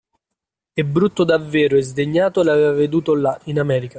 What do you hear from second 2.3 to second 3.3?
l'aveva veduto